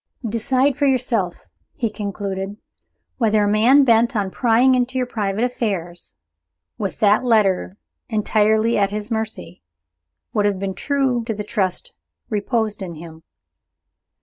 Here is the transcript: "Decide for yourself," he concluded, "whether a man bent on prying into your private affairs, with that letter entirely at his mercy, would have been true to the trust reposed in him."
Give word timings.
"Decide 0.27 0.75
for 0.77 0.87
yourself," 0.87 1.45
he 1.75 1.87
concluded, 1.91 2.57
"whether 3.19 3.43
a 3.43 3.47
man 3.47 3.83
bent 3.83 4.15
on 4.15 4.31
prying 4.31 4.73
into 4.73 4.97
your 4.97 5.05
private 5.05 5.43
affairs, 5.43 6.15
with 6.75 6.99
that 7.01 7.23
letter 7.23 7.77
entirely 8.09 8.79
at 8.79 8.89
his 8.89 9.11
mercy, 9.11 9.61
would 10.33 10.45
have 10.45 10.57
been 10.57 10.73
true 10.73 11.23
to 11.25 11.35
the 11.35 11.43
trust 11.43 11.93
reposed 12.31 12.81
in 12.81 12.95
him." 12.95 13.21